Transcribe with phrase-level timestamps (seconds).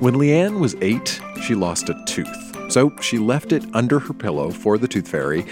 [0.00, 2.70] When Leanne was eight, she lost a tooth.
[2.70, 5.46] So she left it under her pillow for the tooth fairy,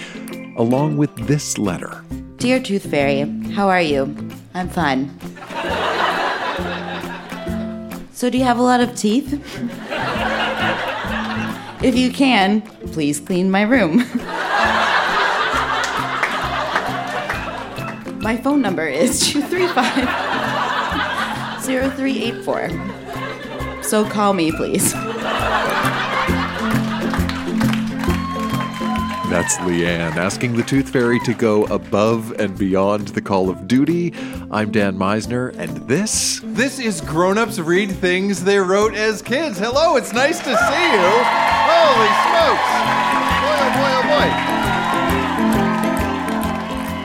[0.56, 2.04] along with this letter.
[2.36, 4.14] Dear Tooth Fairy, how are you?
[4.54, 5.10] I'm fine.
[8.12, 9.32] so, do you have a lot of teeth?
[11.84, 12.62] if you can,
[12.92, 13.98] please clean my room.
[18.20, 23.01] my phone number is 235 0384.
[23.92, 24.94] So, call me, please.
[24.94, 25.04] That's
[29.58, 34.14] Leanne asking the Tooth Fairy to go above and beyond the call of duty.
[34.50, 36.40] I'm Dan Meisner, and this.
[36.42, 39.58] This is Grown Ups Read Things They Wrote as Kids.
[39.58, 40.56] Hello, it's nice to see you.
[41.68, 42.72] Holy smokes!
[43.42, 44.02] Boy, oh boy, oh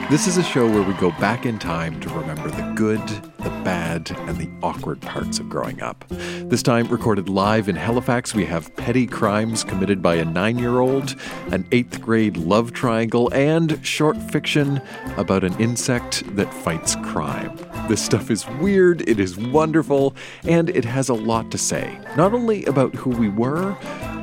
[0.06, 0.10] boy.
[0.10, 3.37] This is a show where we go back in time to remember the good, the
[3.68, 6.02] bad, and the awkward parts of growing up.
[6.08, 10.78] This time, recorded live in Halifax, we have petty crimes committed by a nine year
[10.78, 11.14] old,
[11.52, 14.80] an eighth grade love triangle, and short fiction
[15.18, 17.54] about an insect that fights crime.
[17.90, 22.32] This stuff is weird, it is wonderful, and it has a lot to say, not
[22.32, 23.76] only about who we were,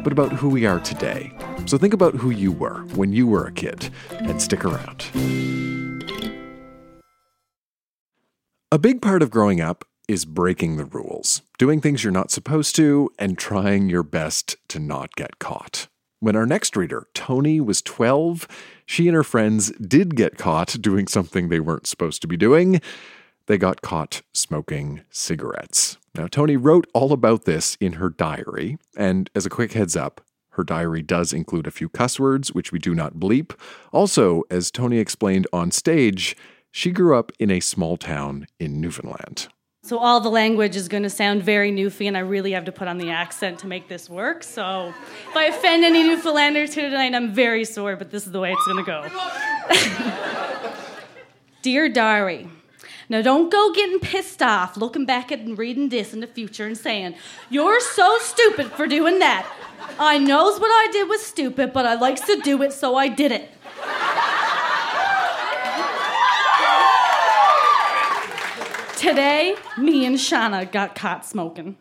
[0.04, 1.32] but about who we are today.
[1.68, 5.84] So think about who you were when you were a kid, and stick around.
[8.76, 12.76] A big part of growing up is breaking the rules, doing things you're not supposed
[12.76, 15.88] to, and trying your best to not get caught.
[16.20, 18.50] When our next reader, Tony, was 12,
[18.86, 22.81] she and her friends did get caught doing something they weren't supposed to be doing.
[23.46, 25.96] They got caught smoking cigarettes.
[26.14, 30.20] Now, Tony wrote all about this in her diary, and as a quick heads up,
[30.50, 33.58] her diary does include a few cuss words, which we do not bleep.
[33.94, 36.36] Also, as Tony explained on stage,
[36.76, 39.48] she grew up in a small town in Newfoundland.
[39.84, 42.73] So all the language is going to sound very Newfie, and I really have to
[42.73, 44.44] put on the accent to make this work.
[44.44, 44.94] So
[45.30, 48.52] if I offend any Newfoundlanders here tonight, I'm very sorry, but this is the way
[48.52, 50.74] it's going to go.
[51.62, 52.50] Dear Diary,
[53.07, 56.68] now don't go getting pissed off looking back at and reading this in the future
[56.68, 57.16] and saying,
[57.50, 59.50] You're so stupid for doing that.
[59.97, 63.07] I knows what I did was stupid, but I likes to do it, so I
[63.07, 63.50] did it.
[69.06, 71.78] Today, me and Shauna got caught smoking.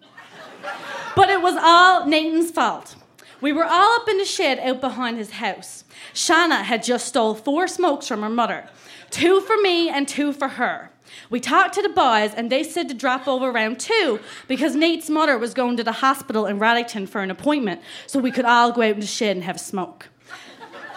[1.17, 2.97] But it was all Nathan's fault.
[3.41, 5.85] We were all up in the shed out behind his house.
[6.13, 8.69] Shauna had just stole four smokes from her mother,
[9.09, 10.91] two for me and two for her.
[11.31, 15.09] We talked to the boys and they said to drop over around two because Nate's
[15.09, 18.71] mother was going to the hospital in Radington for an appointment so we could all
[18.71, 20.11] go out in the shed and have a smoke.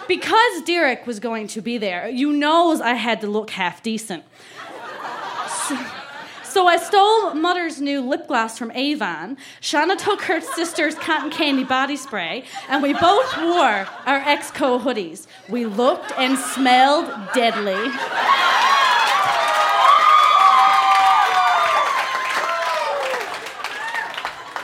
[0.06, 4.24] Because Derek was going to be there, you knows I had to look half decent.
[5.68, 5.78] So,
[6.58, 9.36] so I stole Mother's new lip gloss from Avon.
[9.60, 15.28] Shauna took her sister's cotton candy body spray, and we both wore our Exco hoodies.
[15.48, 17.76] We looked and smelled deadly.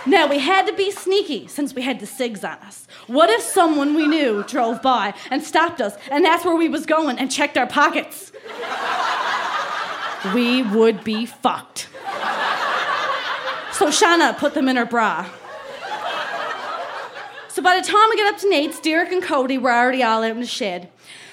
[0.05, 2.89] Now, we had to be sneaky since we had the cigs on us.
[3.07, 6.87] What if someone we knew drove by and stopped us and asked where we was
[6.87, 8.33] going and checked our pockets?
[10.33, 11.89] We would be fucked.
[13.73, 15.29] So Shauna put them in her bra.
[17.49, 20.23] So by the time we get up to Nate's, Derek and Cody were already all
[20.23, 20.91] out in the shed.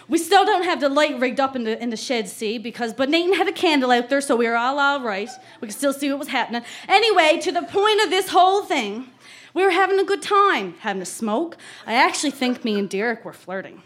[0.08, 2.94] We still don't have the light rigged up in the in the shed, see, because
[2.94, 5.30] but Nathan had a candle out there, so we were all all right.
[5.62, 6.64] We could still see what was happening.
[6.88, 9.08] Anyway, to the point of this whole thing,
[9.54, 11.58] we were having a good time, having a smoke.
[11.88, 13.84] I actually think me and Derek were flirting.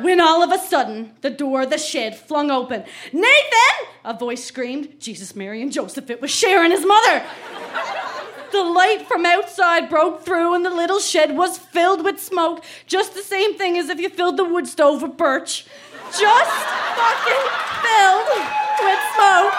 [0.00, 2.84] When all of a sudden the door of the shed flung open.
[3.12, 3.88] Nathan!
[4.04, 5.00] A voice screamed.
[5.00, 6.10] Jesus, Mary, and Joseph.
[6.10, 7.24] It was Sharon, his mother.
[8.52, 12.64] The light from outside broke through, and the little shed was filled with smoke.
[12.86, 15.66] Just the same thing as if you filled the wood stove with birch.
[16.16, 17.44] Just fucking
[17.82, 18.28] filled
[18.80, 19.54] with smoke.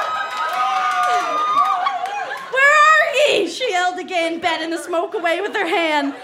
[2.54, 3.48] Where are ye?
[3.50, 6.16] She yelled again, batting the smoke away with her hand.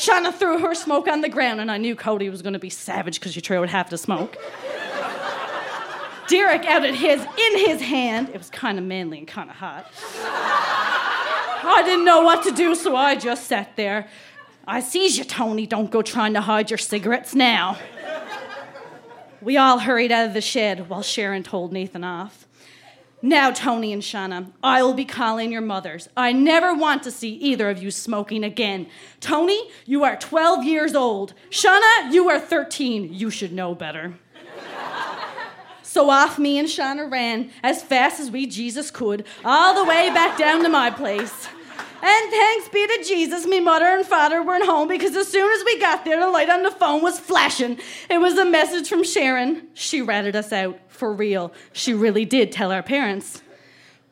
[0.00, 2.70] Shauna threw her smoke on the ground, and I knew Cody was going to be
[2.70, 4.36] savage because she threw half the smoke.
[6.28, 8.30] Derek outed his in his hand.
[8.30, 9.92] It was kind of manly and kind of hot.
[11.62, 14.08] I didn't know what to do, so I just sat there.
[14.66, 15.66] I sees you, Tony.
[15.66, 17.76] Don't go trying to hide your cigarettes now.
[19.42, 22.46] We all hurried out of the shed while Sharon told Nathan off.
[23.22, 26.08] Now, Tony and Shauna, I will be calling your mothers.
[26.16, 28.86] I never want to see either of you smoking again.
[29.20, 31.34] Tony, you are 12 years old.
[31.50, 33.12] Shauna, you are 13.
[33.12, 34.14] You should know better.
[35.82, 40.08] so off me and Shauna ran as fast as we Jesus could, all the way
[40.08, 41.46] back down to my place.
[42.02, 45.64] And thanks be to Jesus, me mother and father weren't home because as soon as
[45.64, 47.78] we got there, the light on the phone was flashing.
[48.08, 49.68] It was a message from Sharon.
[49.74, 51.52] She ratted us out, for real.
[51.72, 53.42] She really did tell our parents.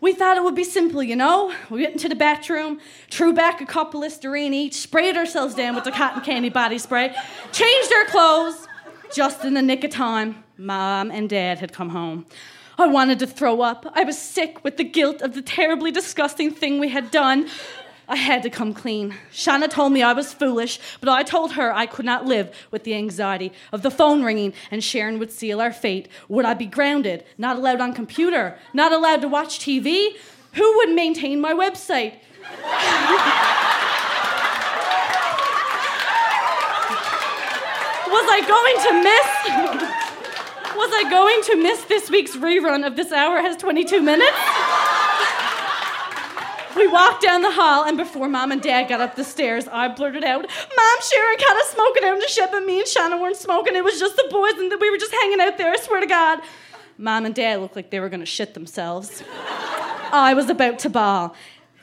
[0.00, 1.52] We thought it would be simple, you know?
[1.70, 2.78] We went into the bathroom,
[3.10, 6.78] threw back a cup of Listerine each, sprayed ourselves down with the cotton candy body
[6.78, 7.14] spray,
[7.52, 8.68] changed our clothes.
[9.12, 12.26] Just in the nick of time, Mom and Dad had come home.
[12.80, 13.90] I wanted to throw up.
[13.94, 17.48] I was sick with the guilt of the terribly disgusting thing we had done.
[18.06, 19.16] I had to come clean.
[19.32, 22.84] Shauna told me I was foolish, but I told her I could not live with
[22.84, 26.08] the anxiety of the phone ringing and Sharon would seal our fate.
[26.28, 30.16] Would I be grounded, not allowed on computer, not allowed to watch TV?
[30.54, 32.14] Who would maintain my website?
[38.08, 38.92] was I going to
[39.90, 40.04] miss
[40.78, 44.30] was I going to miss this week's rerun of This Hour Has 22 Minutes?
[46.76, 49.88] We walked down the hall, and before Mom and Dad got up the stairs, I
[49.88, 53.20] blurted out, Mom, Sharon kind of smoking out in the shed, but me and Shanna
[53.20, 53.75] weren't smoking.
[53.75, 56.06] It was just the boys, and we were just hanging out there, I swear to
[56.06, 56.38] God.
[56.96, 59.25] Mom and Dad looked like they were going to shit themselves.
[60.12, 61.34] I was about to bawl.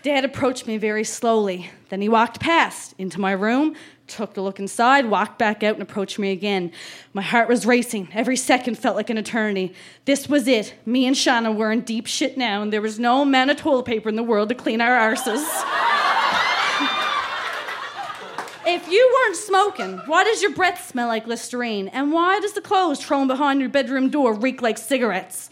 [0.03, 1.69] Dad approached me very slowly.
[1.89, 3.75] Then he walked past into my room,
[4.07, 6.71] took a look inside, walked back out, and approached me again.
[7.13, 8.09] My heart was racing.
[8.13, 9.73] Every second felt like an eternity.
[10.05, 10.73] This was it.
[10.85, 13.85] Me and Shauna were in deep shit now, and there was no amount of toilet
[13.85, 15.43] paper in the world to clean our arses.
[18.65, 21.87] if you weren't smoking, why does your breath smell like Listerine?
[21.89, 25.49] And why does the clothes thrown behind your bedroom door reek like cigarettes?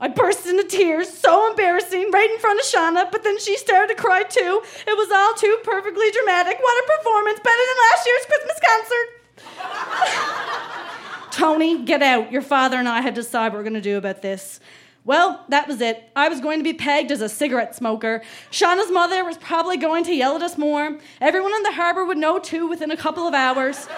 [0.00, 3.96] I burst into tears, so embarrassing, right in front of Shauna, but then she started
[3.96, 4.62] to cry too.
[4.86, 6.56] It was all too perfectly dramatic.
[6.60, 9.08] What a performance, better than last year's Christmas concert.
[11.32, 12.30] Tony, get out.
[12.30, 14.60] Your father and I had to decide what we're going to do about this.
[15.04, 16.10] Well, that was it.
[16.14, 18.22] I was going to be pegged as a cigarette smoker.
[18.52, 20.98] Shauna's mother was probably going to yell at us more.
[21.20, 23.88] Everyone in the harbor would know too within a couple of hours.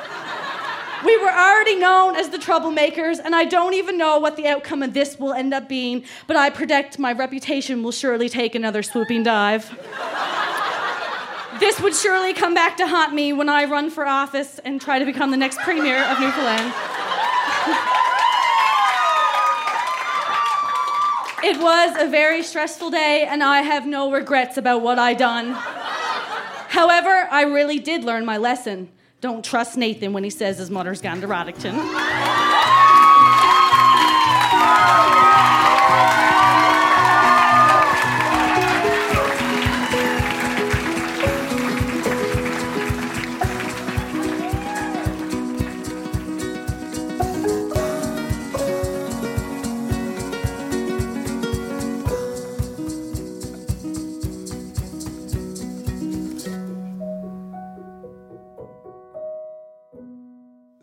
[1.04, 4.82] We were already known as the troublemakers, and I don't even know what the outcome
[4.82, 8.82] of this will end up being, but I predict my reputation will surely take another
[8.82, 9.70] swooping dive.
[11.58, 14.98] this would surely come back to haunt me when I run for office and try
[14.98, 16.74] to become the next premier of Newfoundland.
[21.42, 25.52] it was a very stressful day, and I have no regrets about what I done.
[26.68, 28.90] However, I really did learn my lesson.
[29.20, 31.76] Don't trust Nathan when he says his mother's gone to Roddington.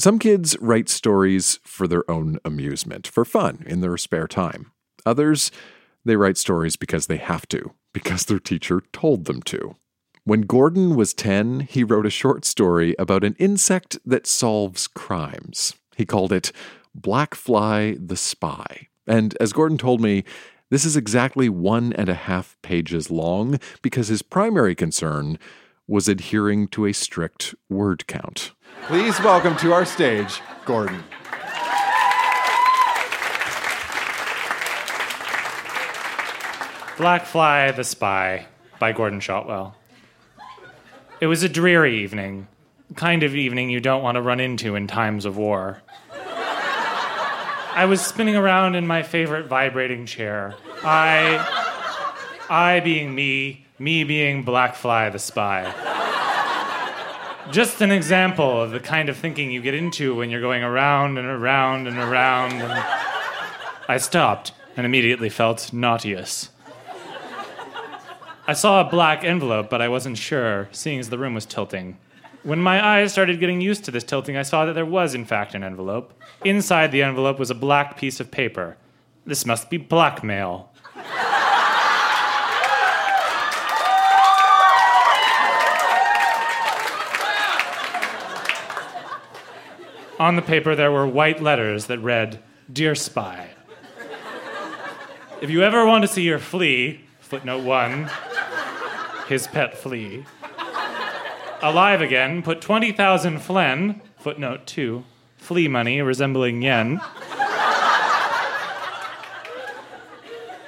[0.07, 4.71] Some kids write stories for their own amusement, for fun, in their spare time.
[5.05, 5.51] Others,
[6.05, 9.75] they write stories because they have to, because their teacher told them to.
[10.23, 15.75] When Gordon was 10, he wrote a short story about an insect that solves crimes.
[15.97, 16.53] He called it
[16.95, 18.87] Black Fly the Spy.
[19.05, 20.23] And as Gordon told me,
[20.69, 25.37] this is exactly one and a half pages long because his primary concern
[25.85, 28.53] was adhering to a strict word count.
[28.83, 31.03] Please welcome to our stage, Gordon.
[36.97, 38.45] Black Fly the Spy
[38.79, 39.75] by Gordon Shotwell.
[41.19, 42.47] It was a dreary evening,
[42.95, 45.81] kind of evening you don't want to run into in times of war.
[47.75, 50.55] I was spinning around in my favorite vibrating chair.
[50.83, 51.37] I,
[52.49, 55.71] I being me, me being Black Fly the Spy.
[57.51, 61.17] Just an example of the kind of thinking you get into when you're going around
[61.17, 62.53] and around and around.
[62.53, 62.85] And
[63.87, 66.49] I stopped and immediately felt nauseous.
[68.45, 71.97] I saw a black envelope, but I wasn't sure, seeing as the room was tilting.
[72.43, 75.25] When my eyes started getting used to this tilting, I saw that there was, in
[75.25, 76.13] fact, an envelope.
[76.45, 78.77] Inside the envelope was a black piece of paper.
[79.25, 80.71] This must be blackmail.
[90.19, 92.39] On the paper, there were white letters that read,
[92.71, 93.49] Dear Spy.
[95.41, 98.09] If you ever want to see your flea, footnote one,
[99.27, 100.25] his pet flea,
[101.61, 105.03] alive again, put 20,000 flen, footnote two,
[105.37, 106.99] flea money resembling yen,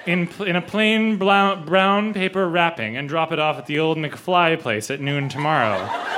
[0.05, 4.59] in, in a plain brown paper wrapping and drop it off at the old McFly
[4.59, 6.08] place at noon tomorrow.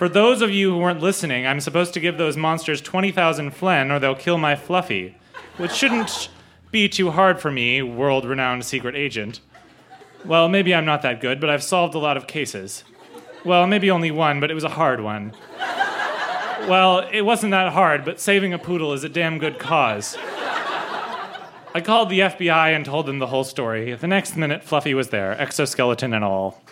[0.00, 3.90] For those of you who weren't listening, I'm supposed to give those monsters 20,000 flen
[3.90, 5.14] or they'll kill my Fluffy,
[5.58, 6.30] which shouldn't
[6.70, 9.40] be too hard for me, world renowned secret agent.
[10.24, 12.82] Well, maybe I'm not that good, but I've solved a lot of cases.
[13.44, 15.34] Well, maybe only one, but it was a hard one.
[16.66, 20.16] Well, it wasn't that hard, but saving a poodle is a damn good cause.
[21.74, 23.94] I called the FBI and told them the whole story.
[23.94, 26.62] The next minute, Fluffy was there, exoskeleton and all.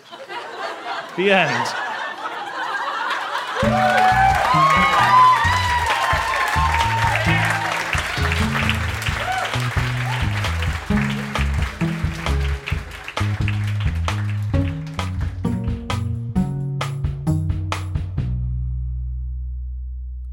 [1.15, 1.88] The end.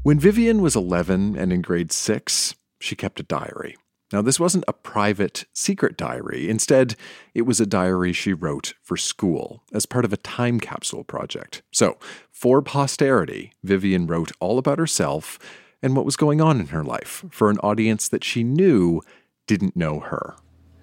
[0.07, 3.75] When Vivian was 11 and in grade 6, she kept a diary.
[4.13, 6.49] Now, this wasn't a private, secret diary.
[6.49, 6.95] Instead,
[7.33, 11.61] it was a diary she wrote for school as part of a time capsule project.
[11.73, 11.97] So,
[12.31, 15.37] for posterity, Vivian wrote all about herself
[15.83, 19.01] and what was going on in her life for an audience that she knew
[19.45, 20.35] didn't know her.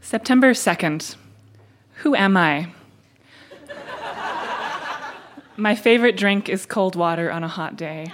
[0.02, 1.16] September 2nd.
[2.02, 2.74] Who am I?
[5.56, 8.12] My favorite drink is cold water on a hot day.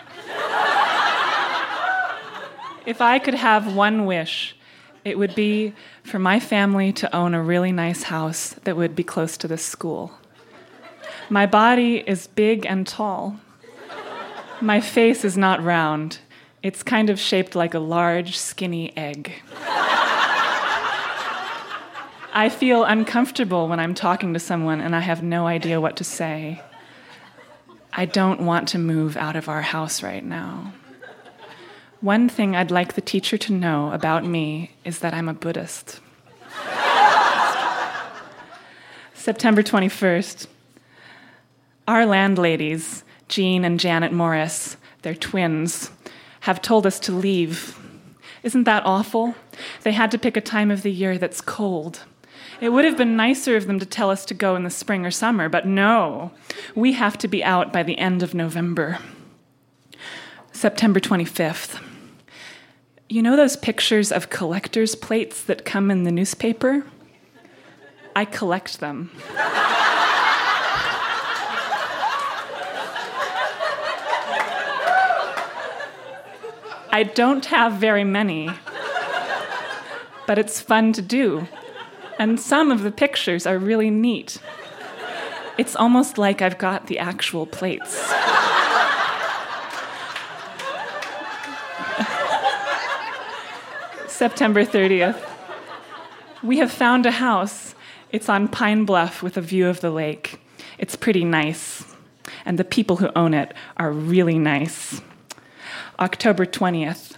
[2.87, 4.57] If I could have one wish,
[5.05, 9.05] it would be for my family to own a really nice house that would be
[9.05, 10.13] close to this school.
[11.29, 13.37] My body is big and tall.
[14.61, 16.19] My face is not round,
[16.63, 19.33] it's kind of shaped like a large, skinny egg.
[22.33, 26.05] I feel uncomfortable when I'm talking to someone and I have no idea what to
[26.05, 26.63] say.
[27.93, 30.75] I don't want to move out of our house right now.
[32.01, 36.01] One thing I'd like the teacher to know about me is that I'm a Buddhist.
[39.15, 40.47] September 21st.
[41.87, 45.91] Our landladies, Jean and Janet Morris, they're twins,
[46.41, 47.79] have told us to leave.
[48.43, 49.35] Isn't that awful?
[49.83, 52.05] They had to pick a time of the year that's cold.
[52.63, 55.05] It would have been nicer of them to tell us to go in the spring
[55.05, 56.31] or summer, but no.
[56.75, 59.01] We have to be out by the end of November.
[60.53, 61.90] September 25th.
[63.13, 66.85] You know those pictures of collector's plates that come in the newspaper?
[68.15, 69.11] I collect them.
[76.93, 78.49] I don't have very many,
[80.29, 81.49] but it's fun to do.
[82.17, 84.39] And some of the pictures are really neat.
[85.59, 88.09] It's almost like I've got the actual plates.
[94.21, 95.19] September 30th.
[96.43, 97.75] We have found a house.
[98.13, 100.39] It's on Pine Bluff with a view of the lake.
[100.77, 101.97] It's pretty nice,
[102.45, 105.01] and the people who own it are really nice.
[105.99, 107.17] October 20th.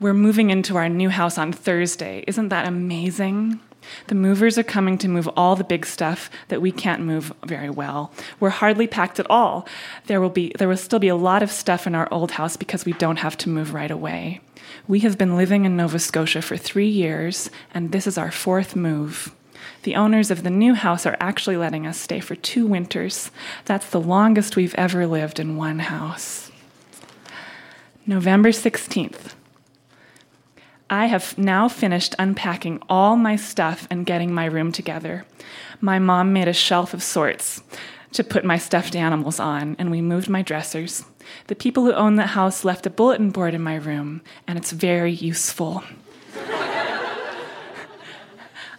[0.00, 2.24] We're moving into our new house on Thursday.
[2.26, 3.60] Isn't that amazing?
[4.06, 7.70] The movers are coming to move all the big stuff that we can't move very
[7.70, 8.12] well.
[8.38, 9.66] We're hardly packed at all.
[10.06, 12.56] There will be there will still be a lot of stuff in our old house
[12.56, 14.40] because we don't have to move right away.
[14.86, 18.76] We have been living in Nova Scotia for 3 years and this is our fourth
[18.76, 19.34] move.
[19.82, 23.30] The owners of the new house are actually letting us stay for 2 winters.
[23.64, 26.50] That's the longest we've ever lived in one house.
[28.06, 29.34] November 16th.
[30.92, 35.24] I have now finished unpacking all my stuff and getting my room together.
[35.80, 37.62] My mom made a shelf of sorts
[38.10, 41.04] to put my stuffed animals on, and we moved my dressers.
[41.46, 44.72] The people who own the house left a bulletin board in my room, and it's
[44.72, 45.84] very useful.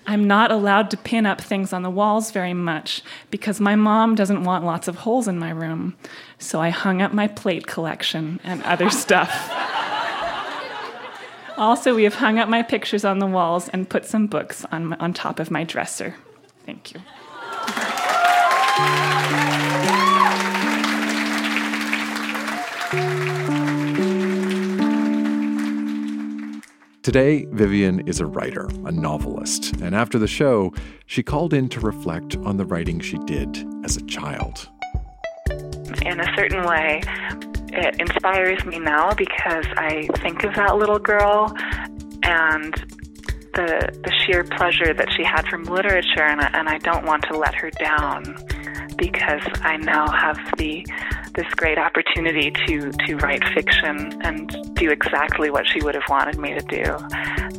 [0.05, 4.15] I'm not allowed to pin up things on the walls very much because my mom
[4.15, 5.95] doesn't want lots of holes in my room.
[6.39, 9.79] So I hung up my plate collection and other stuff.
[11.61, 14.93] Also, we have hung up my pictures on the walls and put some books on,
[14.93, 16.15] on top of my dresser.
[16.65, 16.99] Thank you.
[27.03, 30.73] Today, Vivian is a writer, a novelist, and after the show,
[31.05, 34.67] she called in to reflect on the writing she did as a child.
[36.01, 37.03] In a certain way,
[37.73, 41.53] it inspires me now because I think of that little girl
[42.23, 42.73] and
[43.53, 47.23] the the sheer pleasure that she had from literature, and I, and I don't want
[47.29, 48.35] to let her down
[48.97, 50.85] because I now have the
[51.35, 56.37] this great opportunity to to write fiction and do exactly what she would have wanted
[56.37, 56.83] me to do.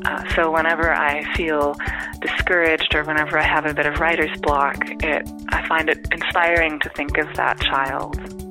[0.05, 1.75] Uh, so whenever I feel
[2.21, 6.81] discouraged or whenever I have a bit of writer's block, it I find it inspiring
[6.81, 8.42] to think of that child.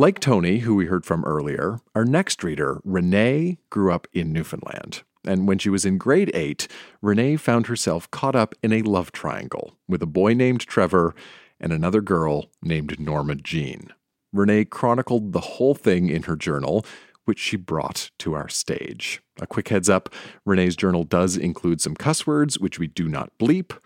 [0.00, 5.02] Like Tony, who we heard from earlier, our next reader, Renee, grew up in Newfoundland.
[5.26, 6.66] And when she was in grade eight,
[7.02, 11.14] Renee found herself caught up in a love triangle with a boy named Trevor
[11.60, 13.92] and another girl named Norma Jean.
[14.32, 16.86] Renee chronicled the whole thing in her journal,
[17.26, 19.20] which she brought to our stage.
[19.38, 20.08] A quick heads up
[20.46, 23.76] Renee's journal does include some cuss words, which we do not bleep.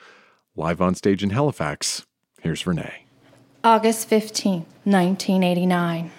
[0.55, 2.07] Live on stage in Halifax,
[2.41, 3.04] here's Renee.
[3.65, 6.11] August 15, 1989.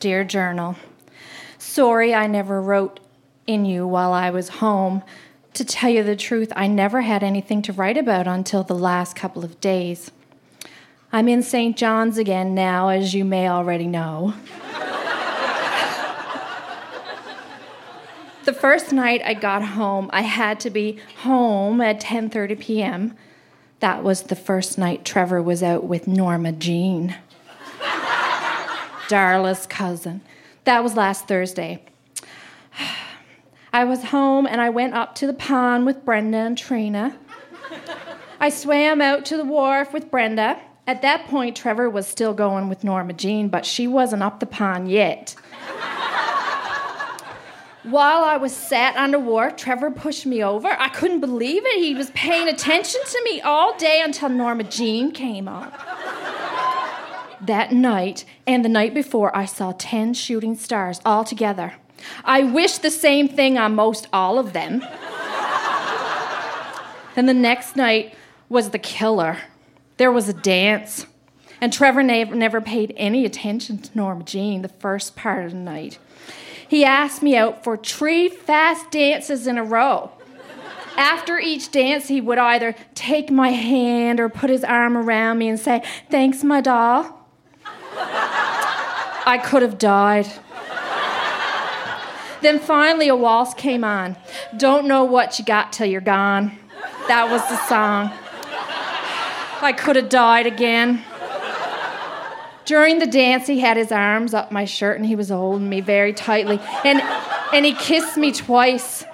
[0.00, 0.76] Dear Journal,
[1.58, 3.00] Sorry I never wrote
[3.46, 5.02] in you while I was home.
[5.52, 9.14] To tell you the truth, I never had anything to write about until the last
[9.14, 10.10] couple of days.
[11.12, 11.76] I'm in St.
[11.76, 14.32] John's again now, as you may already know.
[18.46, 23.14] the first night I got home, I had to be home at 10:30 p.m.
[23.80, 27.16] That was the first night Trevor was out with Norma Jean.
[29.08, 30.22] Darla's cousin.
[30.64, 31.82] That was last Thursday.
[33.72, 37.16] I was home and I went up to the pond with Brenda and Trina.
[38.40, 40.60] I swam out to the wharf with Brenda.
[40.86, 44.46] At that point, Trevor was still going with Norma Jean, but she wasn't up the
[44.46, 45.34] pond yet.
[47.84, 50.68] While I was sat wharf, Trevor pushed me over.
[50.68, 51.82] I couldn't believe it.
[51.82, 55.70] He was paying attention to me all day until Norma Jean came up.
[57.42, 61.74] that night and the night before, I saw 10 shooting stars all together.
[62.24, 64.82] I wish the same thing on most all of them.
[67.14, 68.14] then the next night
[68.48, 69.38] was the killer.
[69.98, 71.06] There was a dance.
[71.60, 75.98] And Trevor never paid any attention to Norma Jean the first part of the night.
[76.68, 80.10] He asked me out for three fast dances in a row.
[80.96, 85.48] After each dance, he would either take my hand or put his arm around me
[85.48, 87.26] and say, Thanks, my doll.
[89.26, 90.26] I could have died.
[92.42, 94.16] Then finally, a waltz came on.
[94.56, 96.58] Don't know what you got till you're gone.
[97.08, 98.12] That was the song.
[99.62, 101.02] I could have died again.
[102.64, 105.80] During the dance, he had his arms up my shirt and he was holding me
[105.80, 106.58] very tightly.
[106.84, 107.02] And,
[107.52, 109.04] and he kissed me twice.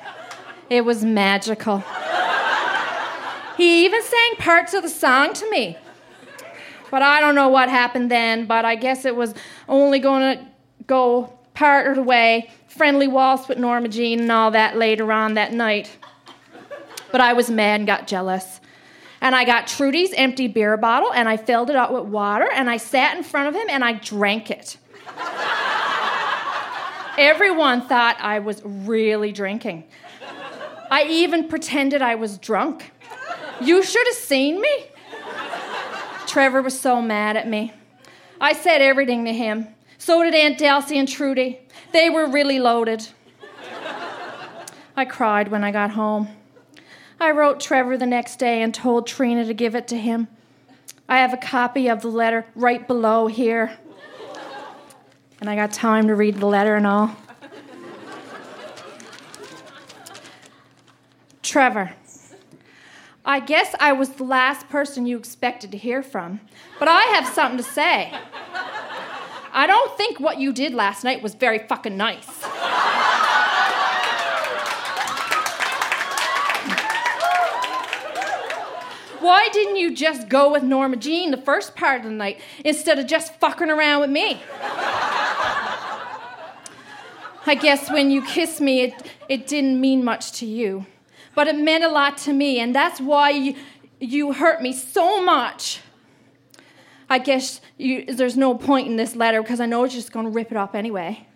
[0.69, 1.83] It was magical.
[3.57, 5.77] He even sang parts of the song to me.
[6.91, 9.35] But I don't know what happened then, but I guess it was
[9.69, 10.47] only going to
[10.87, 12.51] go part of the way.
[12.69, 15.99] Friendly waltz with Norma Jean and all that later on that night.
[17.13, 18.61] But I was mad and got jealous.
[19.21, 22.71] And I got Trudy's empty beer bottle and I filled it up with water and
[22.71, 24.79] I sat in front of him and I drank it.
[27.19, 29.85] Everyone thought I was really drinking.
[30.91, 32.93] I even pretended I was drunk.
[33.61, 34.85] You should have seen me.
[36.27, 37.73] Trevor was so mad at me.
[38.41, 39.69] I said everything to him.
[39.99, 41.61] So did Aunt Delcy and Trudy.
[41.93, 43.07] They were really loaded.
[44.97, 46.29] I cried when I got home.
[47.21, 50.29] I wrote Trevor the next day and told Trina to give it to him.
[51.07, 53.77] I have a copy of the letter right below here.
[55.39, 57.15] And I got time to read the letter and all.
[61.43, 61.93] Trevor,
[63.25, 66.41] I guess I was the last person you expected to hear from,
[66.79, 68.15] but I have something to say.
[69.53, 72.45] I don't think what you did last night was very fucking nice.
[79.21, 82.99] Why didn't you just go with Norma Jean the first part of the night instead
[82.99, 84.43] of just fucking around with me?
[87.47, 88.95] I guess when you kissed me, it,
[89.29, 90.87] it didn't mean much to you,
[91.35, 93.57] but it meant a lot to me, and that's why you,
[93.99, 95.81] you hurt me so much.
[97.09, 100.27] I guess you, there's no point in this letter because I know it's just going
[100.27, 101.27] to rip it up anyway.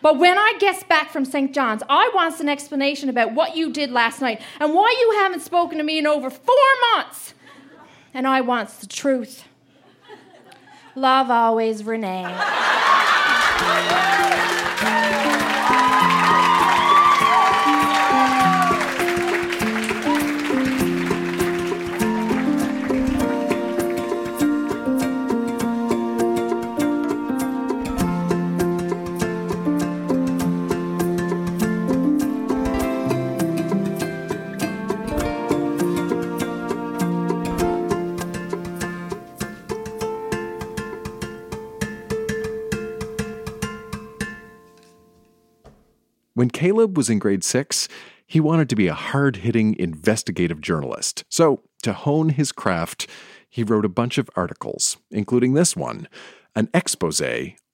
[0.00, 1.52] But when I get back from St.
[1.52, 5.40] John's, I want an explanation about what you did last night and why you haven't
[5.40, 6.54] spoken to me in over four
[6.92, 7.34] months.
[8.14, 9.44] And I wants the truth.
[10.94, 12.24] Love always, Renee.
[46.38, 47.88] When Caleb was in grade six,
[48.24, 51.24] he wanted to be a hard hitting investigative journalist.
[51.28, 53.08] So, to hone his craft,
[53.48, 56.06] he wrote a bunch of articles, including this one
[56.54, 57.20] an expose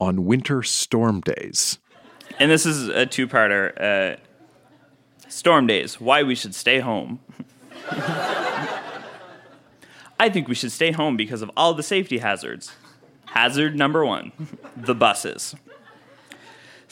[0.00, 1.78] on winter storm days.
[2.38, 3.78] And this is a two parter.
[3.78, 4.16] Uh,
[5.28, 7.20] storm days, why we should stay home.
[10.18, 12.72] I think we should stay home because of all the safety hazards.
[13.26, 14.32] Hazard number one
[14.74, 15.54] the buses.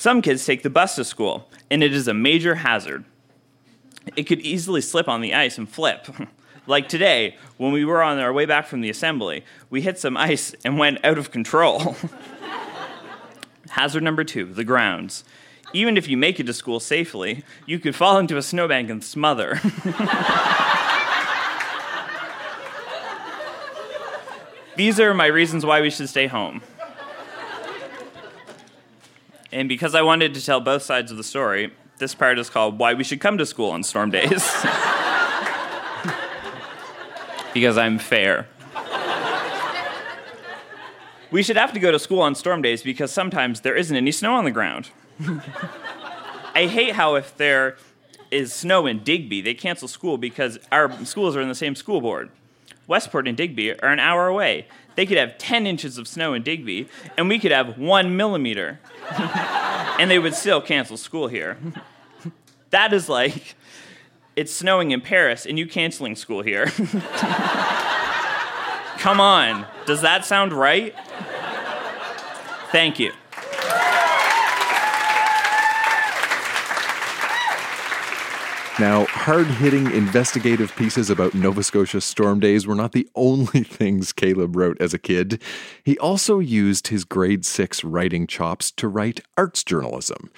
[0.03, 3.05] Some kids take the bus to school, and it is a major hazard.
[4.17, 6.09] It could easily slip on the ice and flip.
[6.67, 10.17] like today, when we were on our way back from the assembly, we hit some
[10.17, 11.95] ice and went out of control.
[13.71, 15.23] Hazard number two the grounds.
[15.73, 19.05] Even if you make it to school safely, you could fall into a snowbank and
[19.05, 19.61] smother.
[24.75, 26.61] These are my reasons why we should stay home.
[29.53, 32.79] And because I wanted to tell both sides of the story, this part is called
[32.79, 34.33] Why We Should Come to School on Storm Days.
[37.55, 38.49] because I'm fair.
[41.31, 44.12] We should have to go to school on storm days because sometimes there isn't any
[44.12, 44.91] snow on the ground.
[46.55, 47.79] I hate how if there
[48.31, 52.03] is snow in Digby, they cancel school because our schools are in the same school
[52.03, 52.31] board.
[52.92, 54.66] Westport and Digby are an hour away.
[54.96, 58.81] They could have 10 inches of snow in Digby, and we could have one millimeter.
[59.11, 61.57] and they would still cancel school here.
[62.70, 63.55] that is like
[64.37, 66.66] it's snowing in Paris and you canceling school here.
[68.98, 70.94] Come on, does that sound right?
[72.72, 73.12] Thank you.
[78.83, 84.12] Now, hard hitting investigative pieces about Nova Scotia storm days were not the only things
[84.12, 85.40] Caleb wrote as a kid.
[85.85, 90.33] He also used his grade six writing chops to write arts journalism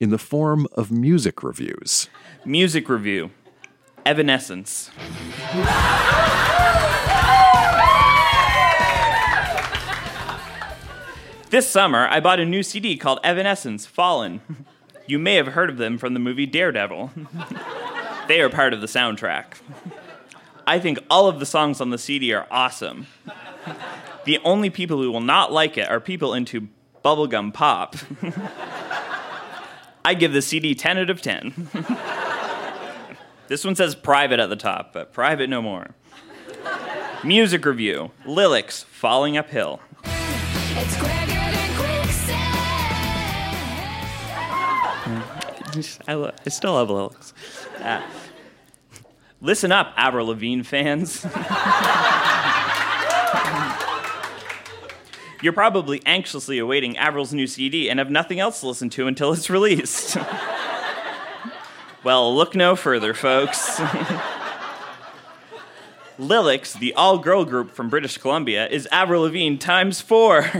[0.00, 2.08] in the form of music reviews.
[2.46, 3.32] Music review
[4.06, 4.90] Evanescence.
[11.50, 14.40] This summer, I bought a new CD called Evanescence Fallen.
[15.06, 17.10] You may have heard of them from the movie Daredevil.
[18.28, 19.58] they are part of the soundtrack.
[20.66, 23.06] I think all of the songs on the CD are awesome.
[24.24, 26.68] The only people who will not like it are people into
[27.04, 27.96] bubblegum pop.
[30.04, 31.68] I give the CD 10 out of 10.
[33.48, 35.94] this one says private at the top, but private no more.
[37.22, 39.80] Music review Lillix Falling Uphill.
[46.06, 47.32] I, lo- I still love Lillix.
[47.80, 48.02] Uh,
[49.40, 51.24] listen up, Avril Lavigne fans.
[55.42, 59.32] You're probably anxiously awaiting Avril's new CD and have nothing else to listen to until
[59.32, 60.16] it's released.
[62.02, 63.78] well, look no further, folks.
[66.18, 70.50] Lillix, the all girl group from British Columbia, is Avril Lavigne times four.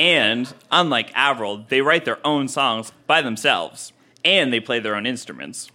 [0.00, 3.92] And unlike Avril, they write their own songs by themselves,
[4.24, 5.70] and they play their own instruments.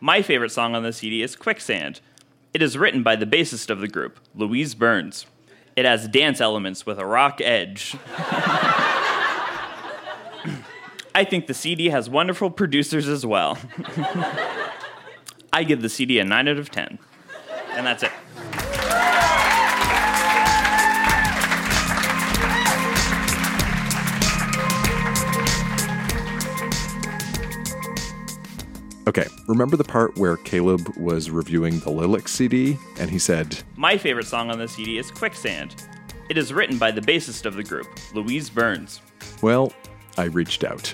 [0.00, 2.00] My favorite song on the CD is Quicksand.
[2.54, 5.26] It is written by the bassist of the group, Louise Burns.
[5.76, 7.98] It has dance elements with a rock edge.
[11.14, 13.58] I think the CD has wonderful producers as well.
[15.52, 16.98] I give the CD a 9 out of 10.
[17.72, 18.12] And that's it.
[29.06, 33.96] Okay, remember the part where Caleb was reviewing the Lillix CD and he said, My
[33.96, 35.86] favorite song on the CD is Quicksand.
[36.28, 39.00] It is written by the bassist of the group, Louise Burns.
[39.42, 39.72] Well,
[40.18, 40.92] I reached out.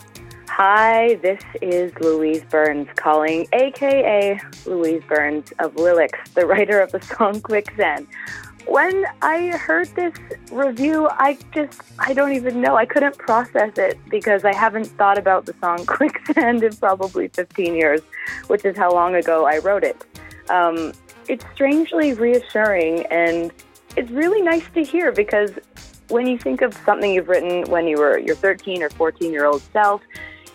[0.49, 7.01] Hi, this is Louise Burns calling, aka Louise Burns of Lillix, the writer of the
[7.03, 8.07] song Quicksand.
[8.67, 10.13] When I heard this
[10.51, 12.77] review, I just, I don't even know.
[12.77, 17.75] I couldn't process it because I haven't thought about the song Quicksand in probably 15
[17.75, 18.01] years,
[18.49, 20.05] which is how long ago I wrote it.
[20.51, 20.93] Um,
[21.29, 23.53] it's strangely reassuring and
[23.97, 25.53] it's really nice to hear because
[26.09, 29.47] when you think of something you've written when you were your 13 or 14 year
[29.47, 30.03] old self,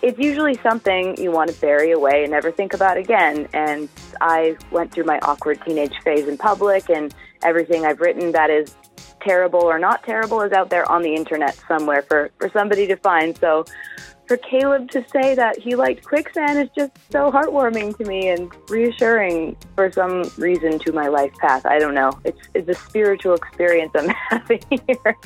[0.02, 3.47] it's usually something you want to bury away and never think about again.
[3.54, 3.88] And
[4.19, 8.75] I went through my awkward teenage phase in public, and everything I've written that is
[9.21, 12.95] terrible or not terrible is out there on the internet somewhere for, for somebody to
[12.97, 13.38] find.
[13.38, 13.65] So
[14.27, 18.49] for Caleb to say that he liked quicksand is just so heartwarming to me and
[18.69, 21.65] reassuring for some reason to my life path.
[21.65, 22.12] I don't know.
[22.23, 25.17] It's it's a spiritual experience I'm having here.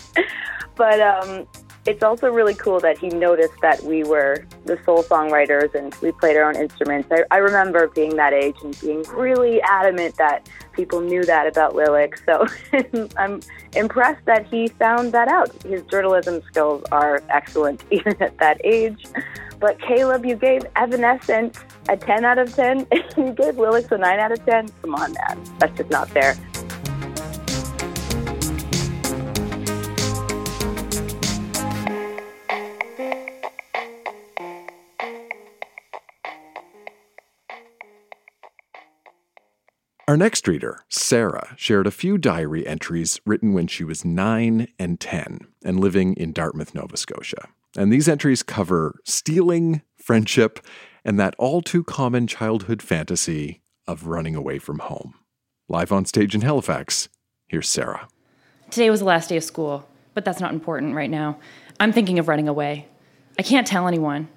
[0.76, 1.48] but um
[1.86, 6.12] It's also really cool that he noticed that we were the sole songwriters and we
[6.12, 7.10] played our own instruments.
[7.12, 11.74] I, I remember being that age and being really adamant that people knew that about
[11.74, 12.26] Lillix.
[12.26, 13.40] So I'm
[13.76, 15.52] impressed that he found that out.
[15.62, 19.06] His journalism skills are excellent even at that age.
[19.60, 22.80] But Caleb, you gave Evanescence a 10 out of 10.
[23.18, 24.70] you gave Lillix a 9 out of 10.
[24.82, 25.40] Come on, man.
[25.60, 26.36] That's just not fair.
[40.08, 45.00] Our next reader, Sarah, shared a few diary entries written when she was 9 and
[45.00, 47.48] 10 and living in Dartmouth, Nova Scotia.
[47.76, 50.60] And these entries cover stealing, friendship,
[51.04, 55.16] and that all too common childhood fantasy of running away from home.
[55.70, 57.10] Live on stage in Halifax,
[57.48, 58.08] here's Sarah.
[58.70, 61.40] Today was the last day of school, but that's not important right now.
[61.80, 62.88] I'm thinking of running away.
[63.40, 64.28] I can't tell anyone.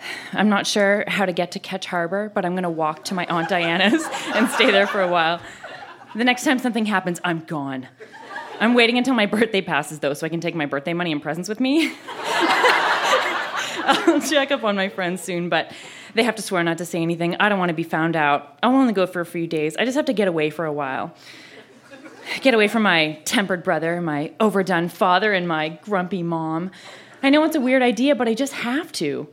[0.32, 3.14] I'm not sure how to get to Ketch Harbor, but I'm going to walk to
[3.14, 5.40] my Aunt Diana's and stay there for a while.
[6.14, 7.88] The next time something happens, I'm gone.
[8.60, 11.22] I'm waiting until my birthday passes, though, so I can take my birthday money and
[11.22, 11.92] presents with me.
[13.90, 15.72] I'll check up on my friends soon, but
[16.14, 17.36] they have to swear not to say anything.
[17.36, 18.58] I don't want to be found out.
[18.62, 19.76] I'll only go for a few days.
[19.76, 21.14] I just have to get away for a while.
[22.42, 26.70] Get away from my tempered brother, my overdone father, and my grumpy mom.
[27.22, 29.28] I know it's a weird idea, but I just have to.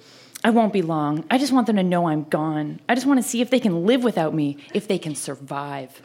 [0.45, 1.25] I won't be long.
[1.31, 2.79] I just want them to know I'm gone.
[2.88, 5.99] I just want to see if they can live without me, if they can survive.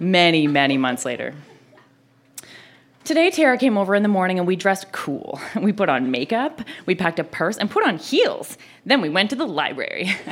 [0.00, 1.32] many, many months later.
[3.04, 5.40] Today, Tara came over in the morning and we dressed cool.
[5.62, 8.58] We put on makeup, we packed a purse, and put on heels.
[8.84, 10.10] Then we went to the library.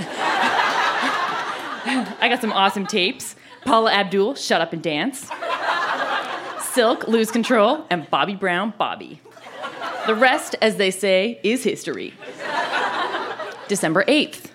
[1.87, 5.30] I got some awesome tapes Paula Abdul, Shut Up and Dance,
[6.72, 9.20] Silk, Lose Control, and Bobby Brown, Bobby.
[10.06, 12.12] The rest, as they say, is history.
[13.68, 14.50] December 8th.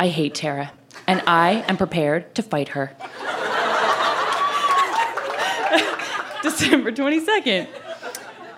[0.00, 0.72] I hate Tara,
[1.06, 2.90] and I am prepared to fight her.
[6.42, 7.68] December 22nd.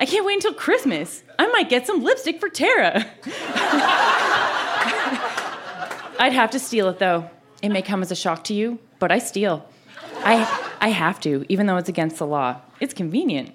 [0.01, 1.23] I can't wait until Christmas.
[1.39, 3.07] I might get some lipstick for Tara.
[6.19, 7.29] I'd have to steal it though.
[7.61, 9.69] It may come as a shock to you, but I steal.
[10.19, 10.37] I,
[10.81, 12.63] I have to, even though it's against the law.
[12.81, 13.55] It's convenient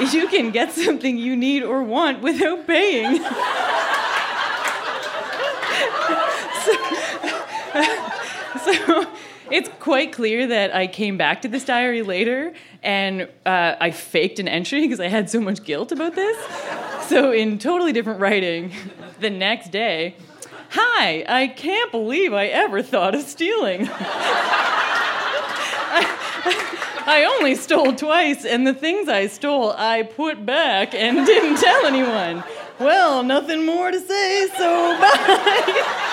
[0.00, 3.16] you can get something you need or want without paying.
[6.64, 6.72] so,
[8.64, 9.06] so,
[9.50, 14.38] it's quite clear that I came back to this diary later and uh, I faked
[14.38, 16.36] an entry because I had so much guilt about this.
[17.08, 18.72] So, in totally different writing,
[19.20, 20.16] the next day,
[20.70, 23.88] Hi, I can't believe I ever thought of stealing.
[25.88, 26.75] I
[27.06, 32.42] only stole twice, and the things I stole I put back and didn't tell anyone.
[32.80, 36.12] Well, nothing more to say, so bye.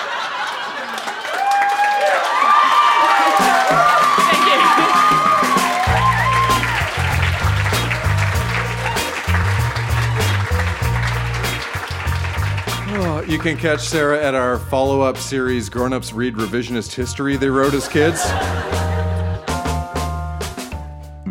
[12.96, 17.36] Oh, you can catch Sarah at our follow up series, Grown Ups Read Revisionist History
[17.36, 18.22] they wrote as kids.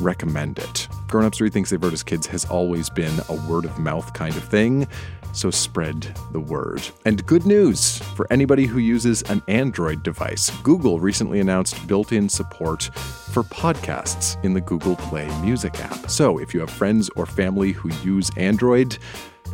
[0.03, 0.87] recommend it.
[1.07, 4.43] Grown Ups They Wrote as Kids has always been a word of mouth kind of
[4.43, 4.87] thing,
[5.33, 6.81] so spread the word.
[7.05, 12.27] And good news for anybody who uses an Android device Google recently announced built in
[12.27, 12.83] support
[13.31, 16.09] for podcasts in the Google Play Music app.
[16.09, 18.97] So if you have friends or family who use Android,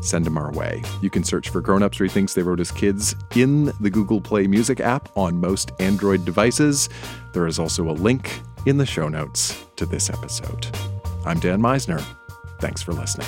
[0.02, 0.84] send them our way.
[1.02, 4.80] You can search for Grown Ups They Wrote as Kids in the Google Play Music
[4.80, 6.90] app on most Android devices.
[7.38, 10.76] There is also a link in the show notes to this episode.
[11.24, 12.04] I'm Dan Meisner.
[12.60, 13.28] Thanks for listening.